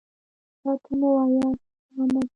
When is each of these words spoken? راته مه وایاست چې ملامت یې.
راته 0.63 0.91
مه 0.99 1.07
وایاست 1.13 1.59
چې 1.83 1.89
ملامت 1.95 2.25
یې. 2.25 2.29